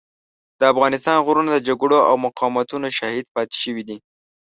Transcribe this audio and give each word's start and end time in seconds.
د 0.59 0.61
افغانستان 0.73 1.17
غرونه 1.25 1.49
د 1.53 1.57
جګړو 1.67 1.97
او 2.09 2.15
مقاومتونو 2.25 2.87
شاهد 2.97 3.25
پاتې 3.35 3.55
شوي 3.63 3.83
دي. 3.89 3.97